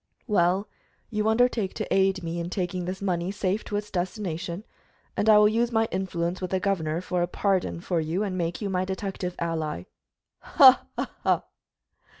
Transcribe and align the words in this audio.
"Well, 0.25 0.67
you 1.11 1.27
undertake 1.27 1.75
to 1.75 1.93
aid 1.93 2.23
me 2.23 2.39
in 2.39 2.49
taking 2.49 2.85
this 2.85 3.03
money 3.03 3.29
safe 3.31 3.63
to 3.65 3.75
its 3.77 3.91
destination, 3.91 4.63
and 5.15 5.29
I 5.29 5.37
will 5.37 5.47
use 5.47 5.71
my 5.71 5.87
influence 5.91 6.41
with 6.41 6.49
the 6.49 6.59
governor 6.59 7.01
for 7.01 7.21
a 7.21 7.27
pardon 7.27 7.81
for 7.81 7.99
you 7.99 8.23
and 8.23 8.35
make 8.35 8.61
you 8.63 8.69
my 8.71 8.83
detective 8.83 9.35
ally." 9.37 9.83
"Ha! 10.39 10.87
ha! 10.97 11.11
ha!" 11.21 11.43